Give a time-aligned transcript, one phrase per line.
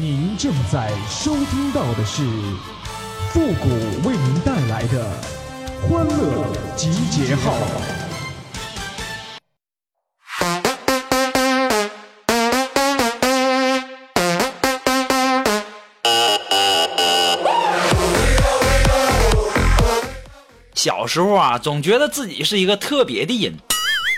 [0.00, 2.24] 您正在收听到的是
[3.30, 3.68] 复古
[4.08, 5.08] 为您带来的
[5.82, 7.54] 欢乐集结号。
[20.74, 23.54] 小时候啊，总觉得自己是一个特别的人，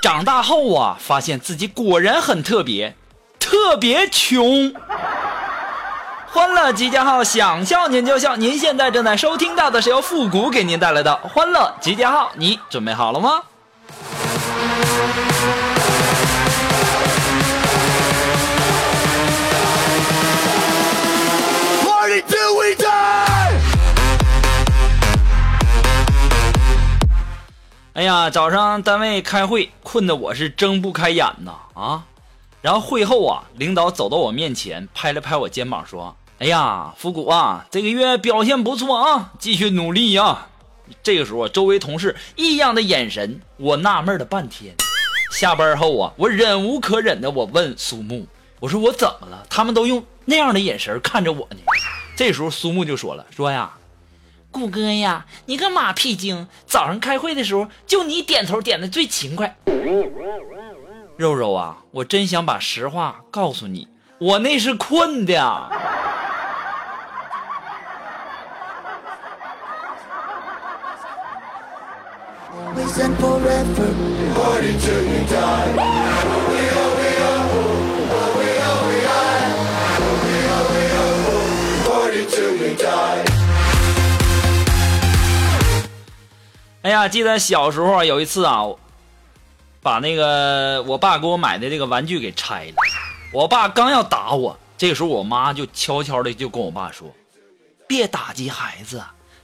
[0.01, 2.97] 长大后啊，发现自己果然很特别，
[3.39, 4.73] 特别穷。
[6.29, 8.37] 欢乐集结号，想笑您就笑。
[8.37, 13.43] 您现在正在收听到的是由复古给您带来的欢乐集结号，你准备好了吗？
[27.95, 32.03] 哎呀，早上单位开会，困得我是睁不开眼呐啊！
[32.63, 40.49] 然后会后啊，领导走到我面前，拍了拍我肩膀，说：“哎呀，复古啊，这个月表现不错啊，继续努力呀。”
[41.03, 44.75] 这个时候，周围同事异样的眼神，我纳闷了半天。
[45.33, 48.27] 下班后啊，我忍无可忍的，我问苏木
[48.61, 49.47] ：“我说我怎么了？
[49.51, 51.57] 他们都用那样的眼神看着我呢？”
[52.17, 53.73] 这时候苏木就说了：“说呀。”
[54.51, 56.49] 顾哥呀，你个马屁精！
[56.67, 59.55] 早上开会的时候，就你点头点的最勤快。
[61.17, 65.41] 肉肉啊，我真想把实话告诉你，我那是困的。
[86.83, 88.63] 哎呀，记得小时候，有一次啊，
[89.87, 92.75] 把那个我爸给我买的这个玩具给拆了。
[93.33, 97.09] 我爸刚要打我，这个时候我妈就悄悄的就跟我爸说
[97.87, 99.01] ：“别打击孩子，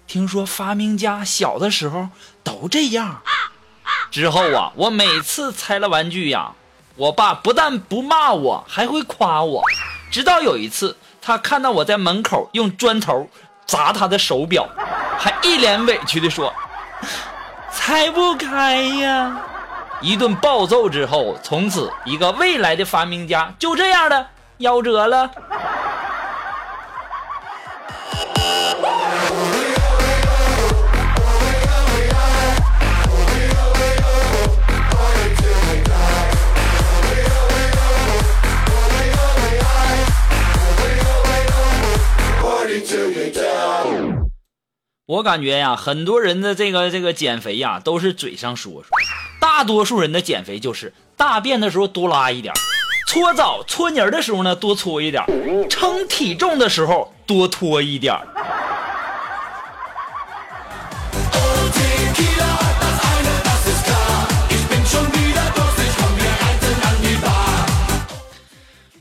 [0.09, 2.09] 听说发明家小的时候
[2.43, 3.23] 都这样。”
[4.11, 6.53] 之后啊，我每次拆了玩具呀，
[6.97, 9.63] 我爸不但不骂我，还会夸我。
[10.11, 13.29] 直到有一次，他看到我在门口用砖头
[13.65, 14.69] 砸他的手表，
[15.17, 16.53] 还一脸委屈的说。
[17.73, 19.41] 拆不开呀！
[20.03, 24.27] 一顿暴揍之后，从此一个未来的发明家就这样的
[24.59, 25.31] 夭折了。
[45.07, 48.85] 我感觉呀，很多人的这个这个减肥呀，都是嘴上说说，
[49.43, 52.55] 大多数人的减肥就是大便的时候多拉一点，
[53.09, 55.21] 搓澡搓泥的时候呢多搓一点，
[55.69, 58.17] 称体重的时候多拖一点。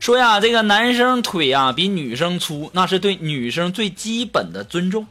[0.00, 5.06] 说呀，这个男生腿呀比女生粗，那是对女生最基本的尊重。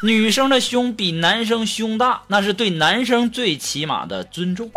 [0.00, 4.70] 女生的胸比男生胸大，那是对男生最起码的尊重。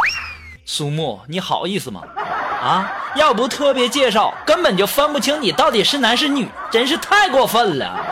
[0.65, 2.01] 苏木，你好意思吗？
[2.17, 8.03] 啊，要不特别介绍，根本就分不清你到底是男是女，真是太过分了。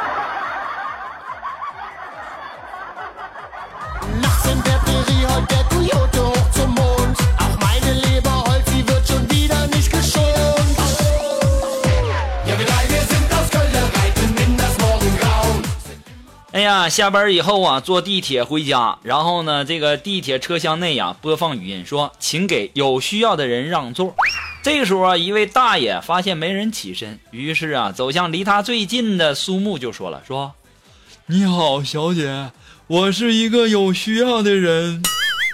[16.89, 24.13] 下班以后啊，坐地铁回家，然后呢，这个地铁车厢内呀，播放语音说：“请给有需要的人让座。”
[24.61, 30.53] 这个时候啊，一位大爷发现没人起身，于是啊，走向离他最近的苏木就说了：“说，
[31.27, 32.51] 你好，小姐，
[32.87, 35.01] 我是一个有需要的人。”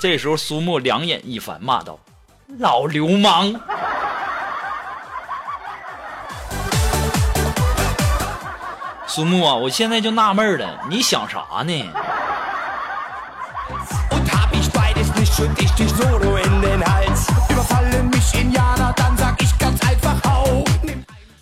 [0.02, 2.00] 这时候苏木两眼一翻，骂道
[2.60, 3.62] ：“老流氓！”
[9.16, 11.86] 苏木啊，我现在就纳闷了，你想啥呢？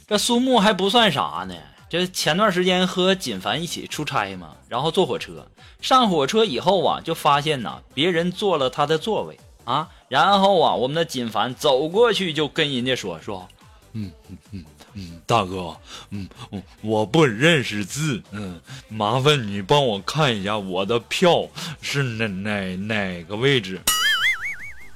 [0.06, 1.56] 这苏木还不算啥呢，
[1.90, 5.48] 这前段时间和锦凡一起出差嘛，然后坐火车，
[5.82, 13.48] 上火车以后啊，就发现呐，别人坐了他的座位啊，然后啊，我们的锦凡走过去就跟人家说说，
[13.94, 14.64] 嗯嗯嗯。
[14.96, 15.76] 嗯大哥
[16.12, 21.48] 嗯我我不认识字嗯麻烦你帮我看一下我的票
[21.82, 23.82] 是哪哪哪个位置。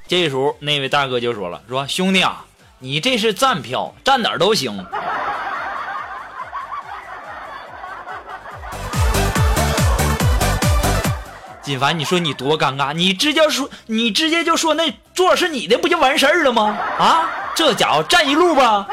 [0.08, 2.46] 这时候那位大哥就说了说兄弟啊
[2.80, 4.86] 你这是站票站哪儿都行。
[11.64, 16.78] 锦凡你说你多尴尬你直接说你直接就说那座是你的不就完事儿了吗？
[16.98, 17.30] 啊？
[17.56, 18.88] 这家伙站一路吧。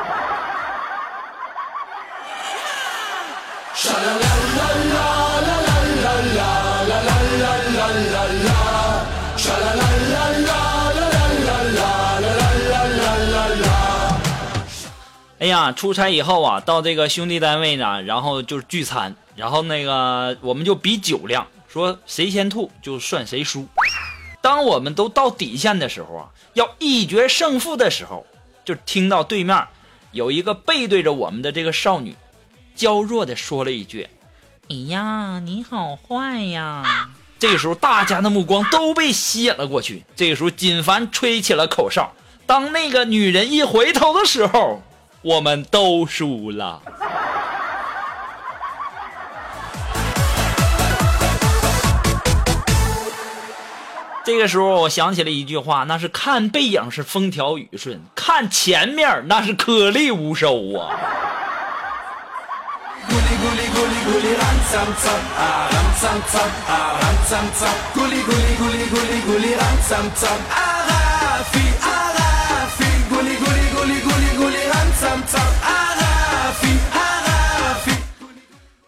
[15.44, 23.69] 哎呀，出差以后啊，到这个兄弟单位呢，然后就是聚餐，然后那个我们就比酒量，说谁先吐就算谁输。
[24.41, 28.25] 当我们都到底线的时候啊，要一决胜负的时候，
[28.64, 29.67] 就听到对面
[30.12, 32.17] 有一个背对着我们的这个少女，
[32.75, 34.08] 娇弱的说了一句
[34.70, 40.05] ：“哎呀，你好坏呀！” 这个时候，大家的目光都被吸引了过去。
[40.17, 42.14] 这个时候，锦凡吹起了口哨，
[42.47, 44.81] 当那个女人一回头的时候。
[45.25, 46.82] 我们都输了。
[54.23, 60.94] 这个时候，我想起了一句话，那是看背影是风调雨顺，看前面那是颗粒无收啊。
[71.81, 71.94] 啊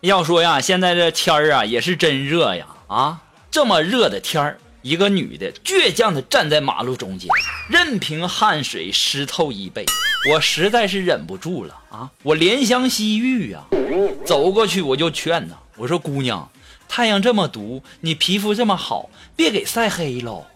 [0.02, 2.66] 要说呀，现在这天儿啊也是真热呀！
[2.86, 7.28] 啊，这么热的天儿，一个女的倔强的站在马路中间，
[7.68, 9.84] 任凭汗水湿透衣背，
[10.30, 12.08] 我实在是忍不住了啊！
[12.22, 13.64] 我怜香惜玉呀，
[14.24, 16.48] 走过去我就劝她，我说姑娘，
[16.88, 20.46] 太阳这么毒，你皮肤这么好，别给晒黑喽。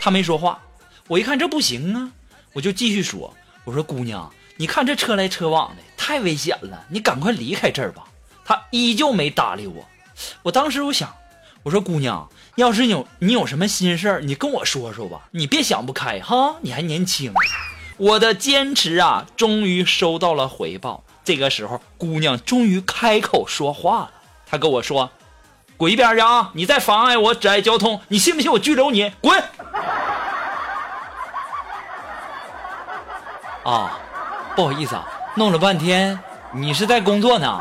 [0.00, 0.58] 她没说话，
[1.06, 2.10] 我一看这不行啊，
[2.54, 8.04] 我就继续说，我说姑娘，你看这车来车往的，太危险了，你赶快离开这儿吧。
[8.44, 9.86] 他依旧没搭理我，
[10.42, 11.14] 我当时我想，
[11.62, 17.32] 我说姑娘，要是有你有什么心事儿，你跟我说说吧，你别想不开哈，你还年轻。
[17.98, 21.04] 我的坚持啊，终于收到了回报。
[21.24, 24.10] 这个时候，姑娘终于开口说话了，
[24.46, 25.10] 她跟我说
[25.76, 26.50] ：“滚一边去啊！
[26.54, 29.12] 你再妨碍我挚爱交通，你信不信我拘留你？
[29.20, 29.38] 滚！”
[33.64, 33.98] 啊，
[34.58, 35.06] 不好意思啊，
[35.36, 36.18] 弄了半天，
[36.50, 37.60] 你是在工作呢。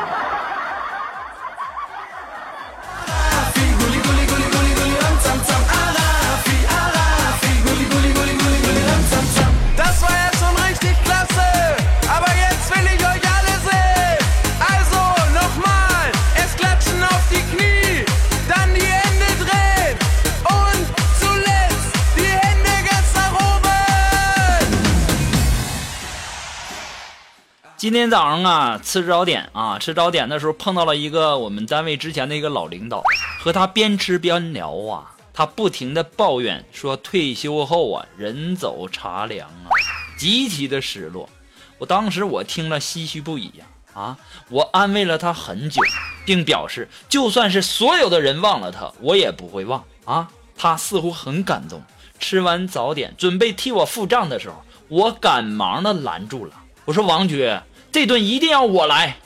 [27.88, 33.02] 今天早上啊，吃早点啊，吃早点的时候碰到了一个我们单位之前的一个老领导，
[33.40, 39.72] 和他边吃边聊啊，他不停的抱怨说退休后啊人走茶凉啊，
[40.18, 41.30] 极其的失落。
[41.78, 44.18] 我当时我听了唏嘘不已呀啊，
[44.50, 45.82] 我安慰了他很久，
[46.26, 50.28] 并表示就算是所有的人忘了他，我也不会忘啊。
[50.58, 51.82] 他似乎很感动。
[52.20, 56.52] 吃完早点准备替我付账的时候，我赶忙的拦住了。
[56.84, 57.54] 我说王局，
[57.92, 59.18] 这顿一定要我来。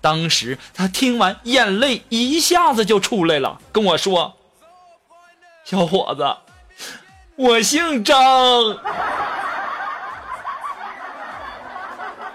[0.00, 4.36] 当时他听完，眼泪一下子就出来了，跟我说
[5.64, 6.36] ：“小伙子，
[7.36, 8.16] 我姓张。”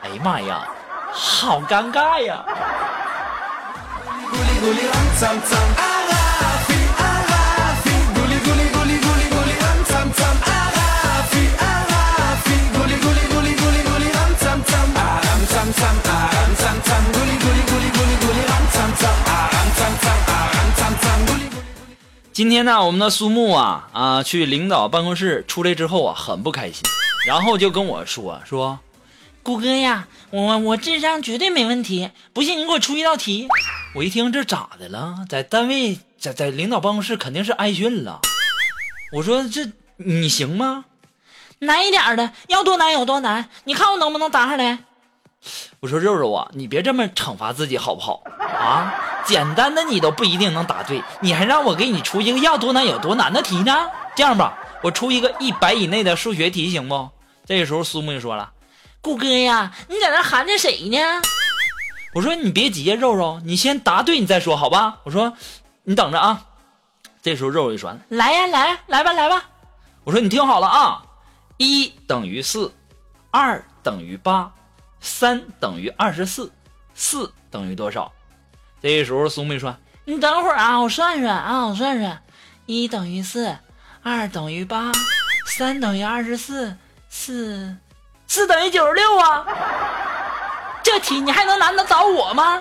[0.03, 0.67] 哎呀妈呀，
[1.11, 2.45] 好尴尬呀！
[22.35, 26.83] 今天呢，我们的苏木啊啊，去领导办公室出来之后啊，很不开心，
[27.25, 28.77] 然后就跟我说说，
[29.41, 33.47] 谷歌呀，我我智商绝对没问题，不信你给我出一道题。
[33.95, 35.25] 我一听这咋的了？
[35.29, 38.19] 在单位在在领导办公室肯定是挨训了。
[39.13, 40.83] 我说这你行吗？
[41.59, 44.79] 难一点的，要多难有多难，你看我能不能答上来？
[45.79, 48.93] 我说肉肉啊，你别这么惩罚自己好不好啊？
[49.25, 53.89] 简单的你都不一定能答对，你还让我给你出一个要多难有多难的题呢？
[54.15, 57.09] 这样吧，我出一个一百以内的数学题行不？
[57.45, 58.51] 这个时候苏木就说了
[59.01, 60.97] ：“顾哥呀，你在那含着谁呢？”
[62.15, 65.33] 我说：“你别急呀，肉肉，你先答对你再说好吧？”我说
[65.83, 66.45] ：“你等着啊。”
[67.21, 69.43] 这时候肉肉就说：“来呀，来来吧，来吧。”
[70.05, 71.03] 我说：“你听好了啊，
[71.57, 72.71] 一等于四，
[73.31, 74.51] 二等于八。
[75.05, 76.51] 三等于二十四，
[76.95, 78.11] 四等于多少？
[78.81, 82.23] 这时候苏妹说：“你等会儿啊，我算算啊，我算算，
[82.65, 83.55] 一等于四，
[84.01, 84.91] 二等于八，
[85.45, 86.75] 三等于二十四，
[87.07, 87.77] 四
[88.25, 89.45] 四等于九十六啊！
[90.81, 92.59] 这题你还能难得倒我吗？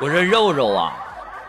[0.00, 0.92] 我说肉肉啊，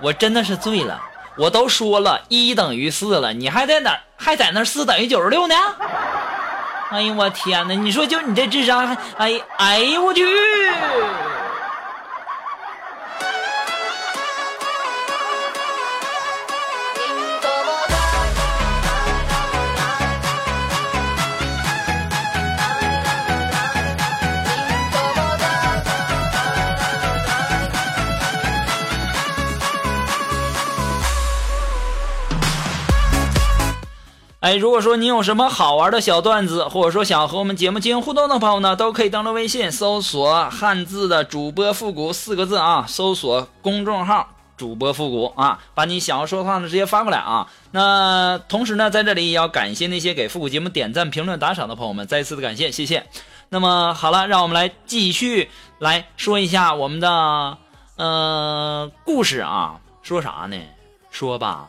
[0.02, 1.02] 我真的是醉了。
[1.36, 5.56] 我都说了一等于四了，你还在哪还在那四等于九十六呢？
[6.92, 7.74] 哎呦我天哪！
[7.74, 10.26] 你说就你这智商，还哎哎呦我去！
[34.46, 47.48] 哎，如果说你有什么好玩的小段子，或者说想和我们节目进行互动的朋友呢，都可以登录微信搜索“汉字的主播复古”四个字啊，搜索公众号“主播复古”啊，把你想要说的话呢直接发过来啊。
[47.72, 53.08] 那同时呢，在这里也要感谢那些给复古节目点赞、评论、打赏的朋友们，再次的感谢，谢谢。
[53.50, 55.50] 那么好了，让我们来继续
[55.80, 57.58] 来说一下我们的
[57.96, 60.56] 呃故事啊，说啥呢？
[61.10, 61.68] 说吧，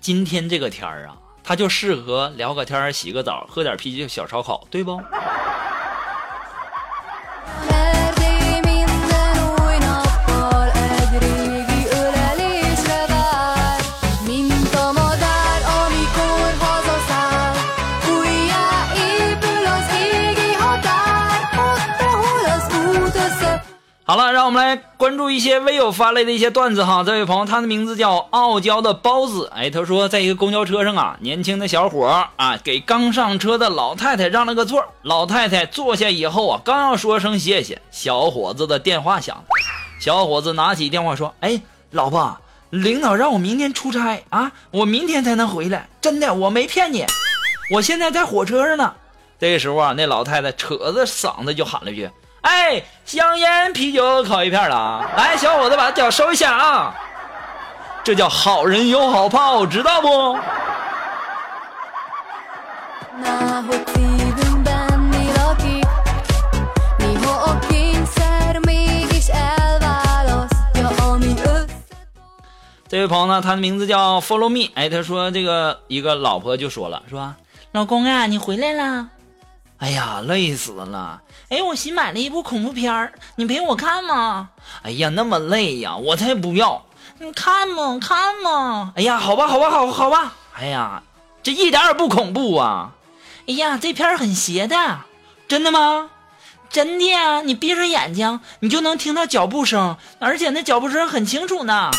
[0.00, 1.18] 今天这个天儿啊。
[1.48, 5.00] 他就适合聊个天洗个澡，喝点啤酒，小烧烤，对不？
[24.08, 27.02] 好了，让我们来关注一些微友发来的一些段子哈。
[27.04, 29.50] 这位朋友，他的名字叫傲娇的包子。
[29.52, 34.84] 哎，他说，在一个公交车上啊，年轻的小伙啊，给刚上车的老太太让了个座。
[35.02, 39.42] 老太太坐下以后啊，刚要说声谢谢，小伙子的电话响了。
[39.98, 41.60] 小伙子拿起电话说：“哎，
[41.90, 42.38] 老婆，
[42.70, 47.04] 领导让我明天出差啊，我明天才能回来，真的，我没骗你，
[47.72, 48.94] 我现在在火车上呢。”
[49.40, 52.08] 这个时候啊，那老太太扯着嗓子就喊了一句。
[52.46, 55.10] 哎，香烟、啤酒、烤鱼片了啊！
[55.16, 56.94] 来，小伙子，把脚收一下啊！
[58.04, 60.38] 这叫好人有好报，知道不？
[72.88, 74.70] 这位朋友呢，他的名字叫 Follow Me。
[74.76, 77.34] 哎，他说这个一个老婆就说了，说
[77.72, 79.08] 老公啊，你回来了。
[79.78, 81.20] 哎呀，累死了！
[81.50, 84.48] 哎，我新买了一部恐怖片儿，你陪我看吗？
[84.82, 86.86] 哎呀，那么累呀，我才不要！
[87.18, 88.92] 你看嘛，看嘛！
[88.96, 90.32] 哎呀，好吧，好吧，好，好吧！
[90.54, 91.02] 哎呀，
[91.42, 92.92] 这一点也不恐怖啊！
[93.46, 95.00] 哎呀，这片儿很邪的，
[95.46, 96.10] 真的吗？
[96.70, 97.42] 真的呀！
[97.42, 101.90] 你闭上眼睛，你就能听到脚步声，而且那脚步声很清楚呢。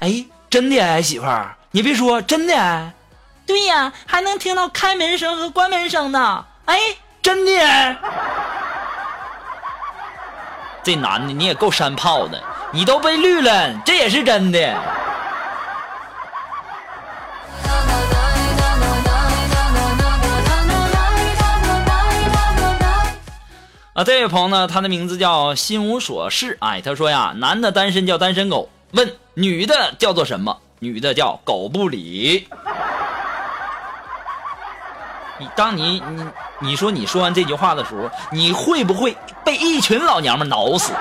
[0.00, 2.92] 哎，真的哎，媳妇儿，你别说，真的哎。
[3.46, 6.44] 对呀，还能听到开门声和关门声呢。
[6.66, 6.78] 哎，
[7.22, 7.96] 真的！
[10.82, 12.42] 这男的你也够山炮的，
[12.72, 14.74] 你都被绿了，这也是真的。
[23.94, 26.58] 啊，这位朋友呢，他的名字叫心无所事。
[26.60, 30.60] 哎，他说呀，男的单身叫单身狗，问女的叫做什么？
[30.80, 32.48] 女的叫狗不理。
[35.38, 36.24] 你当你你
[36.60, 40.92] 你说你说完这句话的时候，你会不会被一群老娘们挠死？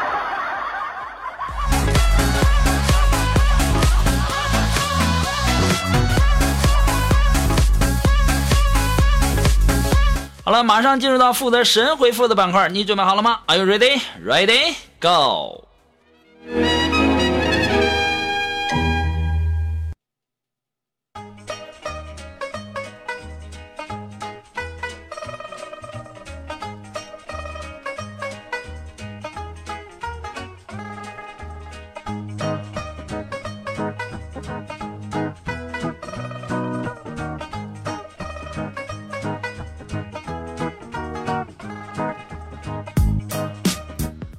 [10.45, 14.01] 好了，马上进入到负责神回复的板块，你准备好了吗？Are you ready?
[14.25, 14.73] Ready?
[14.99, 15.63] Go!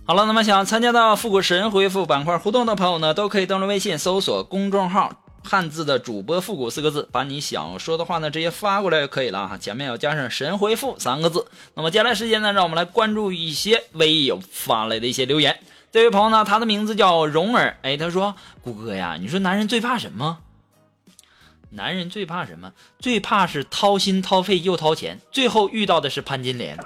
[0.06, 5.10] 好了，那么想参加到复古神回复板块互动的朋友呢，都可以登录微信搜索公众号
[5.42, 11.46] “汉字的主播复古”四个字，把你想说的话呢直接发过来就可以了哈，前面要加上“神回复”三个字。
[11.72, 15.58] 那么接下来时间呢，让我们来关注一些微友发来的一些留言。
[15.90, 20.40] 这位朋友呢，他的名字叫蓉儿，哎，他说：“谷哥呀，你说男人最怕什么？
[21.70, 22.72] 男人最怕什么？
[22.98, 26.78] 最怕是掏心掏肺又掏钱，最后遇到的是潘金莲。”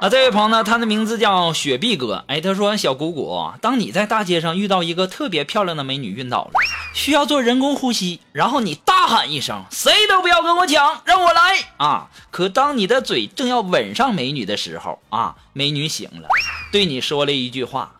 [0.00, 2.24] 啊，这位朋友呢，他的名字叫雪碧哥。
[2.28, 6.52] 哎，他说：“小姑姑，当你在大街上遇到一个特别漂亮的美女晕倒了，
[6.94, 16.28] 需要做人工呼吸，然后你大喊一声：‘谁都不要跟我抢，让我来！’啊，可当你的嘴正要吻上美女的时候，啊，美女醒了，
[16.70, 17.96] 对你说了一句话：‘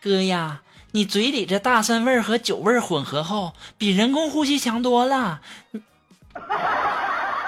[0.00, 5.40] 哥呀，你嘴里这大蒜味和酒味混合后，比人工呼吸强多了。’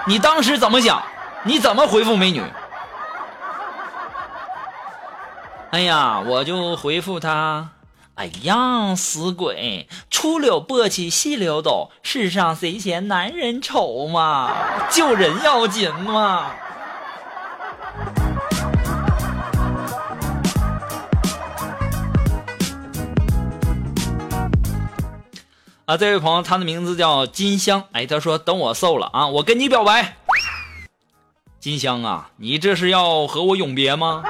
[0.07, 1.03] 你当时怎么想？
[1.45, 2.43] 你怎么回复美女？”
[5.71, 7.71] 哎呀，我就回复他，
[8.17, 14.51] 哎呀，死鬼，出溜簸箕细溜斗，世上谁嫌男人丑嘛？
[14.91, 16.51] 救人要紧嘛！
[25.85, 30.17] 啊，这位朋友，他的名字叫金香，哎，他说等我瘦了啊，我跟你表白。
[31.61, 34.25] 金香啊，你这是要和我永别吗？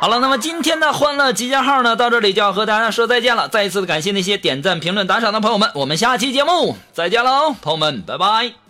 [0.00, 3.48] 好了，那么今天的欢乐集结号呢，到这里就要和大家说再见了。
[3.48, 8.67] 再一次的感谢那些点赞、评论、打赏的朋友们，我们下期节目再见喽，朋友们，拜拜。